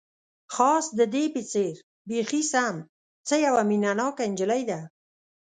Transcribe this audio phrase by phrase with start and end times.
[0.53, 1.75] خاص د دې په څېر،
[2.09, 2.75] بیخي سم،
[3.27, 4.79] څه یوه مینه ناکه انجلۍ ده.